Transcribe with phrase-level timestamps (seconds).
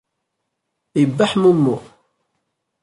[0.99, 1.77] yebbaḥ mummu.